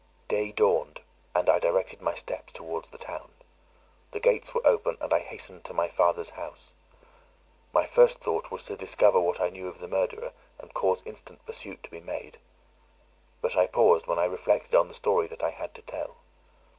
[0.27, 1.01] Day dawned;
[1.35, 3.33] and I directed my steps towards the town.
[4.09, 6.73] The gates were open, and I hastened to my father's house.
[7.71, 11.45] My first thought was to discover what I knew of the murderer, and cause instant
[11.45, 12.39] pursuit to be made.
[13.41, 16.15] But I paused when I reflected on the story that I had to tell.